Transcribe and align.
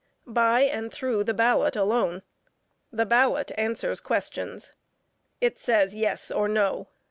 By 0.25 0.61
and 0.61 0.91
through 0.91 1.25
the 1.25 1.33
ballot 1.35 1.75
alone. 1.75 2.23
The 2.91 3.05
ballot 3.05 3.51
answers 3.55 3.99
questions. 4.01 4.71
It 5.39 5.59
says 5.59 5.93
yes, 5.93 6.31
or 6.31 6.47
no. 6.47 6.87